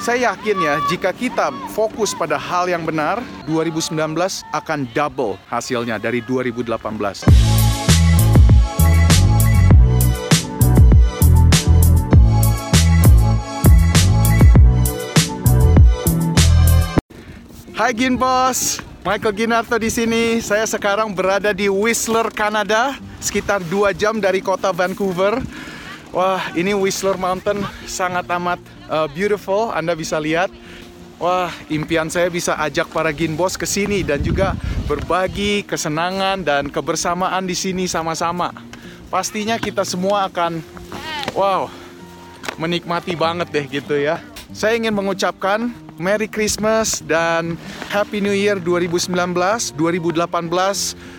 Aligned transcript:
saya 0.00 0.32
yakin 0.32 0.56
ya, 0.64 0.74
jika 0.88 1.12
kita 1.12 1.52
fokus 1.76 2.16
pada 2.16 2.40
hal 2.40 2.72
yang 2.72 2.88
benar, 2.88 3.20
2019 3.44 3.92
akan 4.48 4.88
double 4.96 5.36
hasilnya 5.44 6.00
dari 6.00 6.24
2018. 6.24 7.28
Hai 17.76 17.96
Ginbos, 17.96 18.80
Michael 19.04 19.36
Ginarto 19.36 19.76
di 19.76 19.88
sini. 19.92 20.40
Saya 20.40 20.64
sekarang 20.64 21.12
berada 21.12 21.52
di 21.52 21.68
Whistler, 21.68 22.32
Kanada, 22.32 22.96
sekitar 23.20 23.60
2 23.68 23.92
jam 23.92 24.16
dari 24.16 24.40
kota 24.40 24.72
Vancouver. 24.72 25.40
Wah, 26.10 26.42
ini 26.58 26.74
Whistler 26.74 27.14
Mountain 27.14 27.62
sangat 27.86 28.26
amat 28.26 28.58
uh, 28.90 29.06
beautiful. 29.14 29.70
Anda 29.70 29.94
bisa 29.94 30.18
lihat. 30.18 30.50
Wah, 31.22 31.54
impian 31.70 32.10
saya 32.10 32.26
bisa 32.26 32.58
ajak 32.58 32.90
para 32.90 33.14
Ginbos 33.14 33.54
ke 33.54 33.62
sini 33.62 34.02
dan 34.02 34.18
juga 34.18 34.58
berbagi 34.90 35.62
kesenangan 35.62 36.42
dan 36.42 36.66
kebersamaan 36.66 37.46
di 37.46 37.54
sini 37.54 37.86
sama-sama. 37.86 38.50
Pastinya 39.06 39.54
kita 39.54 39.86
semua 39.86 40.26
akan 40.26 40.58
wow, 41.36 41.70
menikmati 42.58 43.14
banget 43.14 43.46
deh 43.54 43.66
gitu 43.70 43.94
ya. 43.94 44.18
Saya 44.50 44.74
ingin 44.74 44.90
mengucapkan 44.90 45.70
Merry 46.00 46.32
Christmas 46.32 47.04
dan 47.04 47.60
Happy 47.92 48.24
New 48.24 48.32
Year 48.32 48.56
2019. 48.56 49.12
2018 49.76 50.24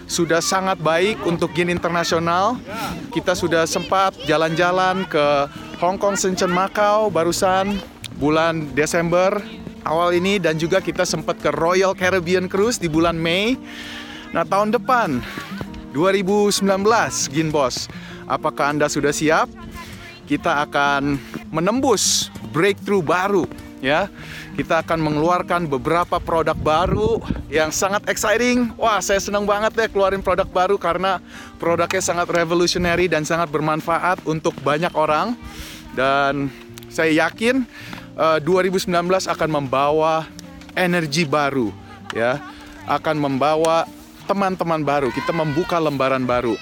sudah 0.09 0.41
sangat 0.41 0.81
baik 0.81 1.21
untuk 1.21 1.53
Gin 1.53 1.69
Internasional. 1.69 2.57
Kita 3.13 3.37
sudah 3.37 3.69
sempat 3.69 4.17
jalan-jalan 4.25 5.05
ke 5.05 5.25
Hong 5.77 6.01
Kong, 6.01 6.17
Shenzhen, 6.17 6.49
Macau 6.49 7.13
barusan 7.13 7.77
bulan 8.17 8.73
Desember 8.73 9.37
awal 9.85 10.17
ini 10.17 10.41
dan 10.41 10.57
juga 10.57 10.81
kita 10.81 11.05
sempat 11.05 11.37
ke 11.37 11.53
Royal 11.53 11.93
Caribbean 11.93 12.49
Cruise 12.49 12.81
di 12.81 12.89
bulan 12.89 13.13
Mei. 13.21 13.53
Nah, 14.33 14.41
tahun 14.49 14.73
depan 14.73 15.21
2019 15.93 16.65
Gin 17.29 17.53
Boss, 17.53 17.85
apakah 18.25 18.73
Anda 18.73 18.89
sudah 18.89 19.13
siap? 19.13 19.45
Kita 20.25 20.65
akan 20.65 21.21
menembus 21.53 22.33
breakthrough 22.49 23.05
baru 23.05 23.45
ya. 23.81 24.07
Kita 24.55 24.85
akan 24.85 25.01
mengeluarkan 25.01 25.67
beberapa 25.67 26.21
produk 26.21 26.55
baru 26.55 27.19
yang 27.51 27.73
sangat 27.73 28.05
exciting. 28.07 28.71
Wah, 28.77 29.01
saya 29.01 29.19
senang 29.19 29.43
banget 29.43 29.73
deh 29.75 29.89
keluarin 29.89 30.23
produk 30.23 30.47
baru 30.47 30.77
karena 30.77 31.19
produknya 31.57 31.99
sangat 31.99 32.29
revolutionary 32.29 33.09
dan 33.09 33.27
sangat 33.27 33.49
bermanfaat 33.49 34.23
untuk 34.23 34.55
banyak 34.61 34.93
orang. 34.93 35.35
Dan 35.91 36.47
saya 36.87 37.27
yakin 37.27 37.67
uh, 38.15 38.39
2019 38.39 38.87
akan 39.27 39.49
membawa 39.49 40.29
energi 40.77 41.27
baru 41.27 41.73
ya. 42.15 42.39
Akan 42.87 43.17
membawa 43.19 43.89
teman-teman 44.29 44.79
baru. 44.85 45.09
Kita 45.11 45.35
membuka 45.35 45.81
lembaran 45.81 46.23
baru 46.23 46.55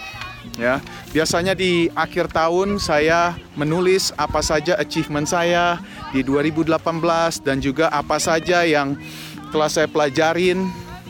ya. 0.59 0.83
Biasanya 1.11 1.55
di 1.55 1.87
akhir 1.95 2.31
tahun 2.31 2.77
saya 2.79 3.35
menulis 3.55 4.11
apa 4.15 4.39
saja 4.39 4.75
achievement 4.79 5.27
saya 5.27 5.79
di 6.11 6.23
2018 6.23 6.75
dan 7.43 7.59
juga 7.59 7.91
apa 7.91 8.17
saja 8.19 8.63
yang 8.63 8.95
telah 9.49 9.69
saya 9.71 9.87
pelajarin 9.89 10.69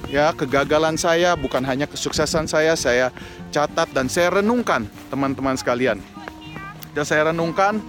ya. 0.10 0.32
Kegagalan 0.34 0.96
saya 0.96 1.34
bukan 1.38 1.66
hanya 1.66 1.86
kesuksesan 1.90 2.50
saya 2.50 2.74
saya 2.74 3.14
catat 3.54 3.90
dan 3.92 4.10
saya 4.10 4.42
renungkan 4.42 4.86
teman-teman 5.10 5.58
sekalian. 5.58 6.02
Dan 6.94 7.06
saya 7.06 7.30
renungkan 7.30 7.82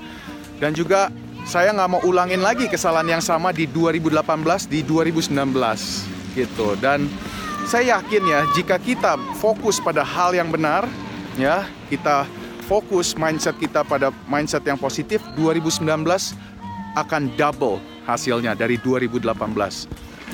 dan 0.61 0.77
juga 0.77 1.09
saya 1.49 1.73
nggak 1.73 1.89
mau 1.89 2.03
ulangin 2.05 2.45
lagi 2.45 2.69
kesalahan 2.69 3.17
yang 3.19 3.25
sama 3.25 3.49
di 3.51 3.65
2018 3.65 4.69
di 4.69 4.85
2019 4.85 6.37
gitu. 6.37 6.77
Dan 6.79 7.09
saya 7.65 7.99
yakin 8.01 8.23
ya 8.29 8.41
jika 8.53 8.77
kita 8.77 9.17
fokus 9.41 9.81
pada 9.81 10.05
hal 10.05 10.37
yang 10.37 10.53
benar 10.53 10.85
ya 11.41 11.65
kita 11.89 12.29
fokus 12.69 13.17
mindset 13.19 13.57
kita 13.59 13.83
pada 13.83 14.13
mindset 14.29 14.63
yang 14.63 14.79
positif. 14.79 15.25
2019 15.35 15.83
akan 16.95 17.23
double 17.35 17.81
hasilnya 18.05 18.59
dari 18.59 18.75
2018 18.83 19.31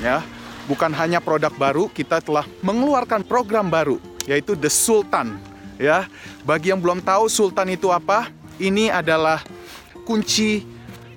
ya 0.01 0.25
bukan 0.65 0.91
hanya 0.93 1.21
produk 1.21 1.53
baru 1.53 1.89
kita 1.89 2.21
telah 2.21 2.45
mengeluarkan 2.65 3.21
program 3.23 3.71
baru 3.71 3.97
yaitu 4.27 4.53
The 4.53 4.69
Sultan. 4.69 5.39
Ya 5.77 6.09
bagi 6.41 6.73
yang 6.73 6.81
belum 6.81 7.05
tahu 7.05 7.29
Sultan 7.29 7.69
itu 7.69 7.93
apa 7.93 8.33
ini 8.57 8.89
adalah 8.89 9.45
kunci 10.03 10.65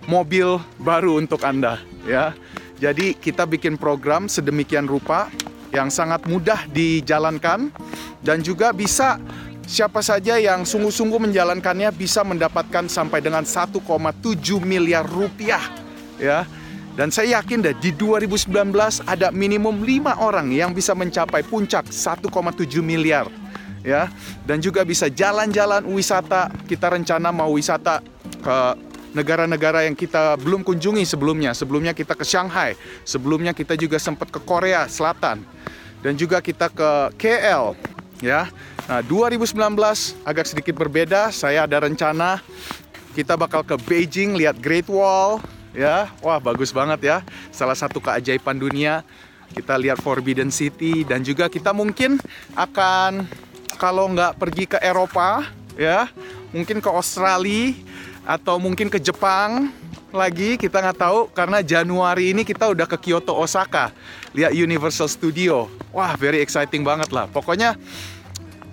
mobil 0.04 0.60
baru 0.76 1.16
untuk 1.18 1.42
Anda. 1.42 1.80
Ya 2.04 2.36
jadi 2.76 3.16
kita 3.16 3.44
bikin 3.48 3.76
program 3.76 4.28
sedemikian 4.28 4.84
rupa 4.84 5.32
yang 5.72 5.88
sangat 5.88 6.26
mudah 6.28 6.66
dijalankan 6.70 7.72
dan 8.20 8.44
juga 8.44 8.74
bisa 8.76 9.16
siapa 9.70 10.02
saja 10.02 10.34
yang 10.42 10.66
sungguh-sungguh 10.66 11.30
menjalankannya 11.30 11.94
bisa 11.94 12.26
mendapatkan 12.26 12.90
sampai 12.90 13.22
dengan 13.22 13.46
1,7 13.46 13.78
miliar 14.66 15.06
rupiah 15.06 15.62
ya. 16.18 16.42
Dan 16.98 17.14
saya 17.14 17.38
yakin 17.38 17.62
deh 17.62 17.78
di 17.78 17.94
2019 17.94 18.50
ada 19.06 19.30
minimum 19.30 19.86
5 19.86 20.26
orang 20.26 20.50
yang 20.50 20.74
bisa 20.74 20.90
mencapai 20.90 21.46
puncak 21.46 21.86
1,7 21.86 22.26
miliar 22.82 23.30
ya. 23.86 24.10
Dan 24.42 24.58
juga 24.58 24.82
bisa 24.82 25.06
jalan-jalan 25.06 25.86
wisata. 25.86 26.50
Kita 26.66 26.90
rencana 26.90 27.30
mau 27.30 27.54
wisata 27.54 28.02
ke 28.42 28.56
negara-negara 29.14 29.86
yang 29.86 29.94
kita 29.94 30.34
belum 30.42 30.66
kunjungi 30.66 31.06
sebelumnya. 31.06 31.54
Sebelumnya 31.54 31.94
kita 31.94 32.18
ke 32.18 32.26
Shanghai, 32.26 32.74
sebelumnya 33.06 33.54
kita 33.54 33.78
juga 33.78 34.02
sempat 34.02 34.34
ke 34.34 34.42
Korea 34.42 34.90
Selatan 34.90 35.46
dan 36.02 36.18
juga 36.18 36.42
kita 36.42 36.66
ke 36.74 36.90
KL 37.14 37.78
ya. 38.18 38.50
Nah, 38.90 39.06
2019 39.06 39.54
agak 40.26 40.50
sedikit 40.50 40.74
berbeda. 40.74 41.30
Saya 41.30 41.62
ada 41.62 41.78
rencana 41.78 42.42
kita 43.14 43.38
bakal 43.38 43.62
ke 43.62 43.78
Beijing 43.86 44.34
lihat 44.34 44.58
Great 44.58 44.90
Wall 44.90 45.38
ya. 45.70 46.10
Wah, 46.18 46.42
bagus 46.42 46.74
banget 46.74 47.06
ya. 47.06 47.16
Salah 47.54 47.78
satu 47.78 48.02
keajaiban 48.02 48.58
dunia. 48.58 49.06
Kita 49.54 49.78
lihat 49.78 50.02
Forbidden 50.02 50.50
City 50.50 51.06
dan 51.06 51.22
juga 51.22 51.46
kita 51.46 51.70
mungkin 51.70 52.18
akan 52.58 53.30
kalau 53.78 54.10
nggak 54.10 54.34
pergi 54.42 54.66
ke 54.66 54.82
Eropa 54.82 55.46
ya, 55.78 56.10
mungkin 56.50 56.82
ke 56.82 56.90
Australia 56.90 57.78
atau 58.26 58.58
mungkin 58.58 58.90
ke 58.90 58.98
Jepang 58.98 59.70
lagi 60.10 60.58
kita 60.58 60.82
nggak 60.82 60.98
tahu 60.98 61.30
karena 61.30 61.62
Januari 61.62 62.34
ini 62.34 62.42
kita 62.42 62.66
udah 62.74 62.86
ke 62.90 62.98
Kyoto 62.98 63.38
Osaka 63.38 63.94
lihat 64.34 64.50
Universal 64.50 65.06
Studio 65.06 65.70
wah 65.94 66.18
very 66.18 66.42
exciting 66.42 66.82
banget 66.82 67.14
lah 67.14 67.30
pokoknya 67.30 67.78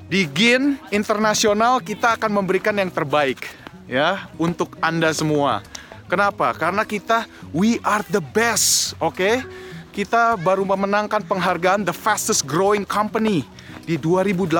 di 0.07 0.23
GIN 0.31 0.79
internasional 0.91 1.83
kita 1.83 2.15
akan 2.15 2.31
memberikan 2.39 2.75
yang 2.75 2.87
terbaik 2.87 3.43
ya 3.87 4.31
untuk 4.39 4.79
Anda 4.79 5.11
semua. 5.11 5.63
Kenapa? 6.07 6.55
Karena 6.55 6.87
kita 6.87 7.27
we 7.51 7.83
are 7.83 8.03
the 8.07 8.23
best, 8.23 8.95
oke? 9.03 9.19
Okay? 9.19 9.43
Kita 9.91 10.39
baru 10.39 10.63
memenangkan 10.63 11.25
penghargaan 11.25 11.83
the 11.83 11.91
fastest 11.91 12.47
growing 12.47 12.87
company 12.87 13.43
di 13.83 13.99
2018 13.99 14.55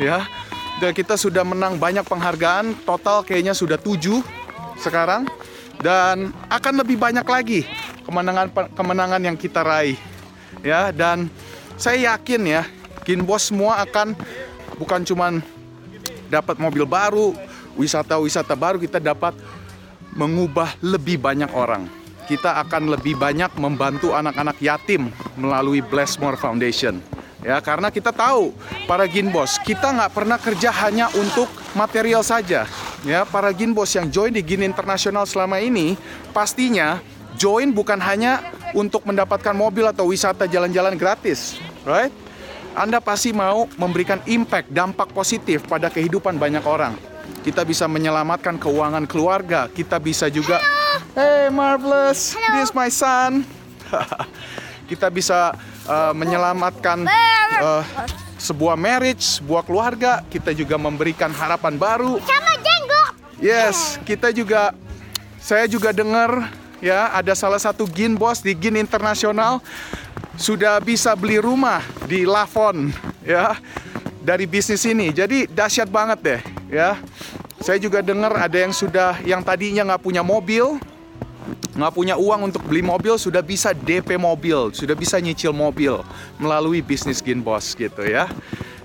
ya. 0.00 0.24
Dan 0.76 0.92
kita 0.92 1.16
sudah 1.16 1.40
menang 1.40 1.80
banyak 1.80 2.04
penghargaan, 2.04 2.76
total 2.84 3.24
kayaknya 3.24 3.56
sudah 3.56 3.80
tujuh 3.80 4.20
sekarang 4.80 5.24
dan 5.80 6.32
akan 6.48 6.84
lebih 6.84 6.96
banyak 7.00 7.24
lagi 7.24 7.64
kemenangan 8.04 8.48
kemenangan 8.72 9.22
yang 9.24 9.36
kita 9.36 9.60
raih 9.64 9.98
ya 10.64 10.92
dan 10.92 11.28
saya 11.76 12.16
yakin 12.16 12.42
ya 12.44 12.62
Ginbos 13.06 13.54
semua 13.54 13.86
akan 13.86 14.18
bukan 14.80 15.02
cuman 15.04 15.44
dapat 16.28 16.56
mobil 16.60 16.84
baru, 16.88 17.36
wisata-wisata 17.76 18.56
baru 18.56 18.80
kita 18.80 18.98
dapat 19.02 19.36
mengubah 20.16 20.72
lebih 20.80 21.20
banyak 21.20 21.52
orang. 21.52 21.86
Kita 22.26 22.58
akan 22.66 22.90
lebih 22.90 23.14
banyak 23.14 23.54
membantu 23.54 24.10
anak-anak 24.10 24.58
yatim 24.58 25.14
melalui 25.38 25.78
Blessmore 25.78 26.34
Foundation. 26.34 26.98
Ya, 27.46 27.62
karena 27.62 27.94
kita 27.94 28.10
tahu 28.10 28.50
para 28.90 29.06
ginbos, 29.06 29.54
kita 29.62 29.94
nggak 29.94 30.10
pernah 30.10 30.34
kerja 30.34 30.74
hanya 30.82 31.06
untuk 31.14 31.46
material 31.78 32.26
saja. 32.26 32.66
Ya, 33.06 33.22
para 33.22 33.54
ginbos 33.54 33.94
yang 33.94 34.10
join 34.10 34.34
di 34.34 34.42
Gin 34.42 34.66
Internasional 34.66 35.22
selama 35.30 35.62
ini 35.62 35.94
pastinya 36.34 36.98
join 37.38 37.70
bukan 37.70 38.02
hanya 38.02 38.42
untuk 38.74 39.06
mendapatkan 39.06 39.54
mobil 39.54 39.86
atau 39.86 40.10
wisata 40.10 40.50
jalan-jalan 40.50 40.98
gratis, 40.98 41.62
right? 41.86 42.10
Anda 42.76 43.00
pasti 43.00 43.32
mau 43.32 43.64
memberikan 43.80 44.20
impact, 44.28 44.68
dampak 44.68 45.08
positif 45.16 45.64
pada 45.64 45.88
kehidupan 45.88 46.36
banyak 46.36 46.60
orang. 46.60 46.92
Kita 47.40 47.64
bisa 47.64 47.88
menyelamatkan 47.88 48.60
keuangan 48.60 49.08
keluarga. 49.08 49.64
Kita 49.72 49.96
bisa 49.96 50.28
juga, 50.28 50.60
hey 51.16 51.48
marvelous, 51.48 52.36
Hello. 52.36 52.60
this 52.60 52.76
my 52.76 52.92
son. 52.92 53.48
kita 54.92 55.08
bisa 55.08 55.56
uh, 55.88 56.12
menyelamatkan 56.12 57.08
uh, 57.64 57.80
sebuah 58.36 58.76
marriage, 58.76 59.40
sebuah 59.40 59.64
keluarga. 59.64 60.20
Kita 60.28 60.52
juga 60.52 60.76
memberikan 60.76 61.32
harapan 61.32 61.80
baru. 61.80 62.20
Sama 62.20 62.52
jenggot. 62.60 63.12
Yes, 63.40 63.96
kita 64.04 64.36
juga, 64.36 64.76
saya 65.40 65.64
juga 65.64 65.96
dengar 65.96 66.52
ya 66.84 67.08
ada 67.08 67.32
salah 67.32 67.56
satu 67.56 67.88
gin 67.88 68.20
bos 68.20 68.44
di 68.44 68.52
gin 68.52 68.76
internasional 68.76 69.64
sudah 70.36 70.78
bisa 70.84 71.16
beli 71.16 71.40
rumah 71.40 71.80
di 72.04 72.28
Lavon 72.28 72.92
ya 73.24 73.56
dari 74.20 74.44
bisnis 74.44 74.84
ini. 74.84 75.10
Jadi 75.10 75.48
dahsyat 75.48 75.88
banget 75.88 76.18
deh 76.22 76.40
ya. 76.70 77.00
Saya 77.60 77.80
juga 77.82 78.04
dengar 78.04 78.30
ada 78.36 78.54
yang 78.54 78.70
sudah 78.70 79.18
yang 79.24 79.42
tadinya 79.42 79.82
nggak 79.82 80.04
punya 80.04 80.22
mobil, 80.22 80.78
nggak 81.74 81.94
punya 81.96 82.14
uang 82.14 82.52
untuk 82.52 82.62
beli 82.68 82.84
mobil 82.84 83.16
sudah 83.18 83.42
bisa 83.42 83.72
DP 83.74 84.20
mobil, 84.20 84.70
sudah 84.70 84.94
bisa 84.94 85.18
nyicil 85.18 85.50
mobil 85.56 85.98
melalui 86.38 86.84
bisnis 86.84 87.18
Gin 87.18 87.42
Boss 87.42 87.74
gitu 87.74 88.06
ya. 88.06 88.30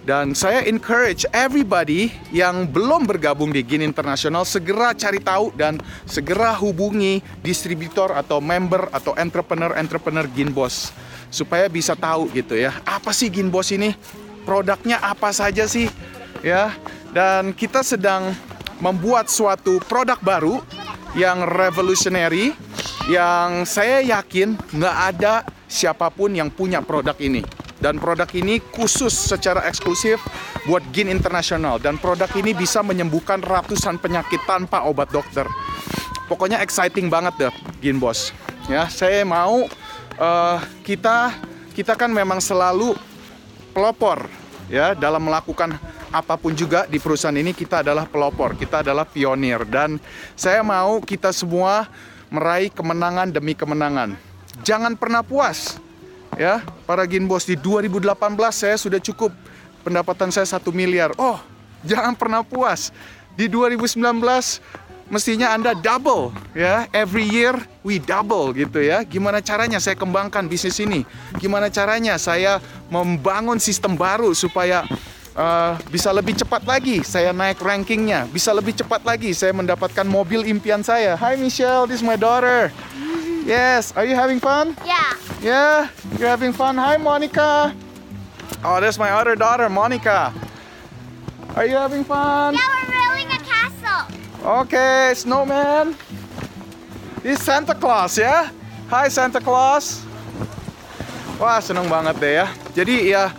Dan 0.01 0.33
saya 0.33 0.65
encourage 0.65 1.29
everybody 1.29 2.09
yang 2.33 2.65
belum 2.65 3.05
bergabung 3.05 3.53
di 3.53 3.61
Gin 3.61 3.85
Internasional 3.85 4.49
segera 4.49 4.97
cari 4.97 5.21
tahu 5.21 5.53
dan 5.53 5.77
segera 6.09 6.57
hubungi 6.57 7.21
distributor 7.45 8.09
atau 8.17 8.41
member 8.41 8.89
atau 8.89 9.13
entrepreneur-entrepreneur 9.13 10.25
Gin 10.33 10.49
Boss 10.49 10.89
supaya 11.31 11.65
bisa 11.71 11.95
tahu 11.97 12.29
gitu 12.35 12.53
ya. 12.59 12.75
Apa 12.85 13.15
sih 13.15 13.31
Gin 13.31 13.49
Boss 13.49 13.71
ini? 13.71 13.95
Produknya 14.43 14.99
apa 15.01 15.31
saja 15.31 15.65
sih? 15.65 15.87
Ya. 16.45 16.75
Dan 17.15 17.55
kita 17.55 17.81
sedang 17.81 18.35
membuat 18.83 19.31
suatu 19.31 19.79
produk 19.87 20.19
baru 20.19 20.55
yang 21.15 21.43
revolutionary 21.43 22.55
yang 23.09 23.67
saya 23.67 23.99
yakin 23.99 24.55
nggak 24.71 24.97
ada 25.15 25.43
siapa 25.67 26.07
pun 26.11 26.31
yang 26.31 26.47
punya 26.47 26.79
produk 26.79 27.15
ini 27.19 27.43
dan 27.81 27.97
produk 27.97 28.29
ini 28.37 28.61
khusus 28.71 29.11
secara 29.11 29.65
eksklusif 29.65 30.21
buat 30.69 30.85
Gin 30.93 31.09
Internasional 31.09 31.81
dan 31.81 31.97
produk 31.97 32.29
ini 32.37 32.53
bisa 32.53 32.85
menyembuhkan 32.85 33.41
ratusan 33.41 33.97
penyakit 33.97 34.39
tanpa 34.45 34.85
obat 34.85 35.09
dokter. 35.09 35.49
Pokoknya 36.29 36.61
exciting 36.61 37.09
banget 37.09 37.33
deh 37.41 37.53
Gin 37.81 37.97
Bos. 37.97 38.31
Ya, 38.69 38.85
saya 38.87 39.25
mau 39.25 39.65
uh, 40.21 40.61
kita 40.85 41.33
kita 41.73 41.97
kan 41.97 42.13
memang 42.13 42.37
selalu 42.37 42.93
pelopor 43.73 44.29
ya 44.69 44.93
dalam 44.93 45.25
melakukan 45.25 45.73
apa 46.11 46.35
pun 46.35 46.51
juga 46.51 46.83
di 46.85 46.99
perusahaan 46.99 47.35
ini 47.35 47.55
kita 47.55 47.79
adalah 47.87 48.03
pelopor, 48.03 48.59
kita 48.59 48.83
adalah 48.83 49.07
pionir. 49.07 49.63
Dan 49.63 49.95
saya 50.35 50.59
mau 50.59 50.99
kita 50.99 51.31
semua 51.31 51.87
meraih 52.27 52.67
kemenangan 52.67 53.31
demi 53.31 53.55
kemenangan. 53.55 54.19
Jangan 54.61 54.99
pernah 54.99 55.23
puas 55.23 55.79
ya. 56.35 56.59
Para 56.83 57.07
Ginbos 57.07 57.47
di 57.47 57.55
2018 57.55 58.11
saya 58.51 58.75
sudah 58.75 58.99
cukup. 58.99 59.31
Pendapatan 59.81 60.29
saya 60.29 60.45
satu 60.45 60.69
miliar. 60.75 61.15
Oh 61.15 61.39
jangan 61.87 62.13
pernah 62.13 62.43
puas. 62.43 62.91
Di 63.39 63.47
2019 63.47 63.95
mestinya 65.11 65.51
anda 65.51 65.75
double 65.75 66.31
ya 66.55 66.87
every 66.95 67.27
year 67.27 67.51
we 67.83 67.99
double 67.99 68.55
gitu 68.55 68.79
ya 68.79 69.03
gimana 69.03 69.43
caranya 69.43 69.75
saya 69.77 69.99
kembangkan 69.99 70.47
bisnis 70.47 70.79
ini 70.79 71.03
gimana 71.35 71.67
caranya 71.67 72.15
saya 72.15 72.63
membangun 72.87 73.59
sistem 73.59 73.99
baru 73.99 74.31
supaya 74.31 74.87
uh, 75.35 75.75
bisa 75.91 76.15
lebih 76.15 76.39
cepat 76.39 76.63
lagi 76.63 77.03
saya 77.03 77.35
naik 77.35 77.59
rankingnya 77.59 78.23
bisa 78.31 78.55
lebih 78.55 78.71
cepat 78.71 79.03
lagi 79.03 79.35
saya 79.35 79.51
mendapatkan 79.51 80.07
mobil 80.07 80.47
impian 80.47 80.79
saya 80.79 81.19
Hi 81.19 81.35
Michelle 81.35 81.91
this 81.91 81.99
is 81.99 82.07
my 82.07 82.15
daughter 82.15 82.71
Yes, 83.41 83.89
are 83.97 84.05
you 84.05 84.13
having 84.13 84.37
fun? 84.37 84.77
Yeah. 84.85 85.17
Yeah, 85.41 85.89
you're 86.21 86.29
having 86.29 86.53
fun. 86.53 86.77
Hi, 86.77 87.01
Monica. 87.01 87.73
Oh, 88.61 88.77
there's 88.77 89.01
my 89.01 89.09
other 89.09 89.33
daughter, 89.33 89.65
Monica. 89.65 90.29
Are 91.57 91.65
you 91.65 91.73
having 91.73 92.05
fun? 92.05 92.53
Yeah, 92.53 92.90
Okay, 94.41 95.13
snowman. 95.13 95.93
This 97.21 97.45
Santa 97.45 97.77
Claus 97.77 98.17
ya. 98.17 98.49
Hi 98.89 99.05
Santa 99.05 99.37
Claus. 99.37 100.01
Wah, 101.37 101.61
seneng 101.61 101.85
banget 101.85 102.17
deh 102.17 102.33
ya. 102.41 102.49
Jadi 102.73 103.13
ya 103.13 103.29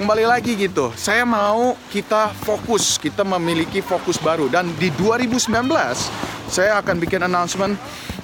kembali 0.00 0.24
lagi 0.24 0.56
gitu. 0.56 0.96
Saya 0.96 1.28
mau 1.28 1.76
kita 1.92 2.32
fokus, 2.40 2.96
kita 2.96 3.20
memiliki 3.20 3.84
fokus 3.84 4.16
baru 4.16 4.48
dan 4.48 4.72
di 4.80 4.88
2019 4.96 5.44
saya 6.48 6.80
akan 6.80 7.04
bikin 7.04 7.20
announcement 7.28 7.76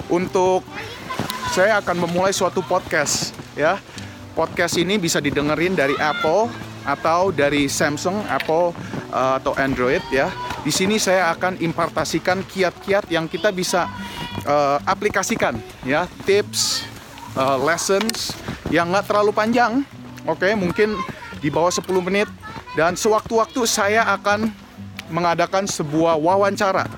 untuk 0.09 0.65
saya 1.53 1.85
akan 1.85 2.09
memulai 2.09 2.33
suatu 2.33 2.65
podcast 2.65 3.37
ya. 3.61 3.77
Podcast 4.33 4.81
ini 4.81 4.97
bisa 4.97 5.21
didengerin 5.21 5.77
dari 5.77 5.93
Apple 6.01 6.49
atau 6.89 7.29
dari 7.29 7.69
Samsung, 7.69 8.25
Apple 8.25 8.73
uh, 9.13 9.37
atau 9.37 9.53
Android 9.61 10.01
ya. 10.09 10.33
Di 10.63 10.71
sini 10.71 10.95
saya 10.95 11.35
akan 11.35 11.59
impartasikan 11.59 12.47
kiat-kiat 12.47 13.11
yang 13.11 13.27
kita 13.27 13.51
bisa 13.51 13.91
uh, 14.47 14.79
aplikasikan 14.87 15.59
ya, 15.83 16.07
tips, 16.23 16.87
uh, 17.35 17.59
lessons 17.59 18.31
yang 18.71 18.95
nggak 18.95 19.11
terlalu 19.11 19.35
panjang. 19.35 19.83
Oke, 20.23 20.47
okay, 20.47 20.53
mungkin 20.55 20.95
di 21.43 21.51
bawah 21.51 21.75
10 21.75 21.83
menit. 22.07 22.31
Dan 22.73 22.97
sewaktu-waktu 22.97 23.69
saya 23.69 24.07
akan 24.17 24.49
mengadakan 25.13 25.69
sebuah 25.69 26.17
wawancara 26.17 26.89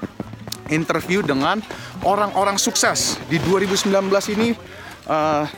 interview 0.70 1.24
dengan 1.24 1.58
orang-orang 2.06 2.60
sukses. 2.60 3.18
Di 3.26 3.42
2019 3.42 3.90
ini 4.38 4.54
uh, 5.08 5.48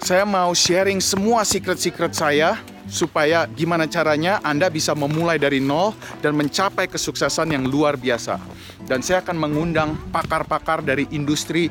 saya 0.00 0.24
mau 0.24 0.54
sharing 0.54 1.02
semua 1.02 1.42
secret-secret 1.42 2.14
saya 2.14 2.56
supaya 2.86 3.46
gimana 3.50 3.90
caranya 3.90 4.38
Anda 4.42 4.70
bisa 4.70 4.94
memulai 4.94 5.36
dari 5.36 5.58
nol 5.58 5.94
dan 6.22 6.34
mencapai 6.38 6.86
kesuksesan 6.86 7.52
yang 7.52 7.66
luar 7.66 7.98
biasa. 7.98 8.38
Dan 8.86 9.02
saya 9.02 9.22
akan 9.22 9.36
mengundang 9.36 9.98
pakar-pakar 10.14 10.82
dari 10.82 11.10
industri 11.10 11.66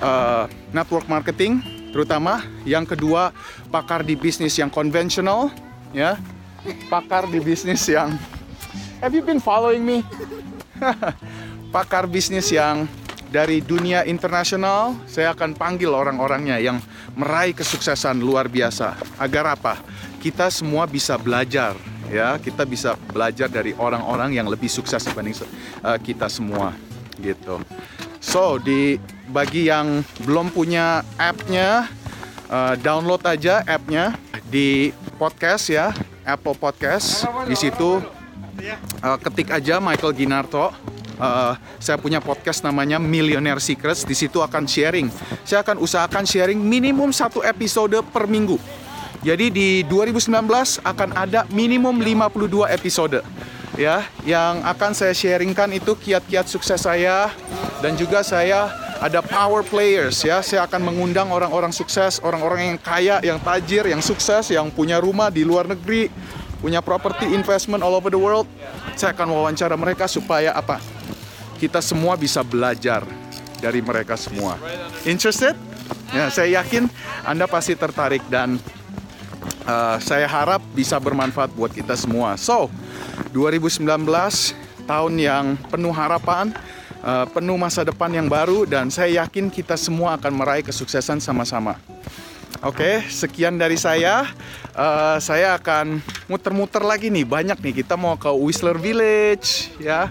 uh, 0.00 0.48
network 0.72 1.04
marketing, 1.06 1.60
terutama 1.92 2.40
yang 2.64 2.88
kedua 2.88 3.30
pakar 3.68 4.00
di 4.00 4.16
bisnis 4.16 4.56
yang 4.56 4.72
konvensional, 4.72 5.52
ya, 5.92 6.16
pakar 6.88 7.28
di 7.28 7.38
bisnis 7.40 7.84
yang 7.88 8.16
Have 9.04 9.12
you 9.12 9.20
been 9.20 9.42
following 9.42 9.84
me? 9.84 10.00
pakar 11.76 12.08
bisnis 12.08 12.48
yang 12.48 12.88
dari 13.28 13.58
dunia 13.60 14.06
internasional, 14.06 14.94
saya 15.10 15.34
akan 15.34 15.58
panggil 15.58 15.90
orang-orangnya 15.90 16.56
yang 16.62 16.78
meraih 17.18 17.50
kesuksesan 17.50 18.22
luar 18.22 18.46
biasa. 18.46 18.94
Agar 19.18 19.58
apa? 19.58 19.82
Kita 20.24 20.48
semua 20.48 20.88
bisa 20.88 21.20
belajar, 21.20 21.76
ya. 22.08 22.40
Kita 22.40 22.64
bisa 22.64 22.96
belajar 23.12 23.44
dari 23.52 23.76
orang-orang 23.76 24.32
yang 24.32 24.48
lebih 24.48 24.72
sukses 24.72 25.04
dibanding 25.04 25.36
uh, 25.84 26.00
kita 26.00 26.32
semua, 26.32 26.72
gitu. 27.20 27.60
So, 28.24 28.56
di 28.56 28.96
bagi 29.28 29.68
yang 29.68 30.00
belum 30.24 30.48
punya 30.48 31.04
app-nya, 31.20 31.92
uh, 32.48 32.72
download 32.80 33.20
aja 33.28 33.60
app-nya 33.68 34.16
di 34.48 34.96
podcast 35.20 35.68
ya, 35.68 35.92
Apple 36.24 36.56
Podcast. 36.56 37.28
Di 37.44 37.52
situ 37.52 38.00
uh, 39.04 39.18
ketik 39.20 39.52
aja 39.52 39.76
Michael 39.76 40.16
Ginarto 40.16 40.72
uh, 41.18 41.54
saya 41.78 42.00
punya 42.00 42.18
podcast 42.18 42.64
namanya 42.64 42.96
Millionaire 42.96 43.60
Secrets. 43.60 44.02
Di 44.06 44.16
situ 44.16 44.40
akan 44.40 44.66
sharing. 44.66 45.10
Saya 45.44 45.62
akan 45.62 45.82
usahakan 45.82 46.24
sharing 46.24 46.58
minimum 46.58 47.12
satu 47.12 47.44
episode 47.44 48.00
per 48.10 48.24
minggu. 48.26 48.56
Jadi 49.24 49.48
di 49.48 49.68
2019 49.88 50.28
akan 50.84 51.10
ada 51.16 51.48
minimum 51.48 51.96
52 51.96 52.68
episode 52.68 53.24
ya 53.74 54.06
yang 54.22 54.62
akan 54.62 54.94
saya 54.94 55.10
sharingkan 55.16 55.72
itu 55.74 55.98
kiat-kiat 55.98 56.46
sukses 56.46 56.78
saya 56.78 57.32
dan 57.82 57.98
juga 57.98 58.22
saya 58.22 58.70
ada 59.02 59.18
power 59.18 59.66
players 59.66 60.22
ya 60.22 60.38
saya 60.46 60.62
akan 60.68 60.94
mengundang 60.94 61.26
orang-orang 61.34 61.74
sukses 61.74 62.22
orang-orang 62.22 62.70
yang 62.70 62.78
kaya 62.78 63.16
yang 63.26 63.42
tajir 63.42 63.82
yang 63.90 63.98
sukses 63.98 64.54
yang 64.54 64.70
punya 64.70 65.02
rumah 65.02 65.26
di 65.26 65.42
luar 65.42 65.66
negeri 65.66 66.06
punya 66.62 66.78
property 66.78 67.34
investment 67.34 67.82
all 67.82 67.98
over 67.98 68.14
the 68.14 68.20
world 68.20 68.46
saya 68.94 69.10
akan 69.10 69.34
wawancara 69.34 69.74
mereka 69.74 70.06
supaya 70.06 70.54
apa 70.54 70.78
kita 71.58 71.82
semua 71.82 72.14
bisa 72.14 72.44
belajar 72.44 73.02
dari 73.62 73.80
mereka 73.80 74.20
semua. 74.20 74.60
Interested? 75.08 75.56
Ya, 76.12 76.28
saya 76.28 76.60
yakin 76.60 76.86
Anda 77.24 77.48
pasti 77.48 77.72
tertarik 77.72 78.22
dan 78.28 78.60
uh, 79.64 79.96
saya 80.00 80.28
harap 80.28 80.60
bisa 80.72 80.96
bermanfaat 81.00 81.52
buat 81.52 81.72
kita 81.72 81.96
semua. 81.98 82.36
So, 82.40 82.70
2019 83.32 83.84
tahun 84.84 85.12
yang 85.16 85.56
penuh 85.68 85.92
harapan, 85.92 86.52
uh, 87.04 87.26
penuh 87.28 87.56
masa 87.58 87.82
depan 87.84 88.12
yang 88.12 88.28
baru 88.28 88.68
dan 88.68 88.88
saya 88.88 89.24
yakin 89.24 89.48
kita 89.48 89.76
semua 89.76 90.16
akan 90.16 90.32
meraih 90.32 90.64
kesuksesan 90.64 91.20
sama-sama. 91.20 91.76
Oke, 92.64 92.80
okay, 92.80 92.94
sekian 93.12 93.60
dari 93.60 93.76
saya. 93.76 94.24
Uh, 94.72 95.20
saya 95.20 95.58
akan 95.60 96.00
muter-muter 96.30 96.80
lagi 96.80 97.12
nih, 97.12 97.28
banyak 97.28 97.60
nih. 97.60 97.84
Kita 97.84 97.98
mau 98.00 98.16
ke 98.16 98.32
Whistler 98.32 98.80
Village, 98.80 99.68
ya 99.76 100.08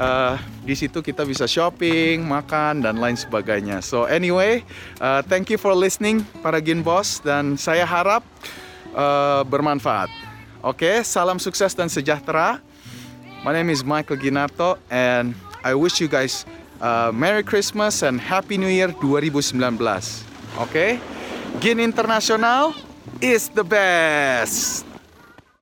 uh, 0.00 0.34
di 0.64 0.72
situ 0.72 1.04
kita 1.04 1.28
bisa 1.28 1.44
shopping, 1.44 2.24
makan 2.24 2.80
dan 2.80 2.96
lain 2.96 3.14
sebagainya. 3.14 3.84
So 3.84 4.08
anyway, 4.08 4.64
uh, 4.98 5.20
thank 5.28 5.52
you 5.52 5.60
for 5.60 5.76
listening 5.76 6.24
para 6.40 6.58
Gin 6.64 6.80
Boss 6.80 7.20
dan 7.20 7.60
saya 7.60 7.84
harap 7.84 8.24
Eh, 8.90 9.42
bermanfaat. 9.46 10.10
Oke, 10.60 10.82
okay, 10.82 10.96
salam 11.06 11.38
sukses 11.38 11.70
dan 11.78 11.86
sejahtera. 11.86 12.58
My 13.46 13.54
name 13.54 13.70
is 13.70 13.86
Michael 13.86 14.18
Ginarto 14.18 14.82
and 14.90 15.32
I 15.62 15.78
wish 15.78 16.02
you 16.02 16.10
guys 16.10 16.42
uh, 16.82 17.14
Merry 17.14 17.46
Christmas 17.46 18.02
and 18.02 18.18
Happy 18.18 18.58
New 18.58 18.68
Year 18.68 18.90
2019. 18.98 19.54
Oke, 19.62 20.02
okay? 20.58 20.90
Gin 21.62 21.78
Internasional 21.78 22.74
is 23.22 23.46
the 23.54 23.62
best. 23.62 24.89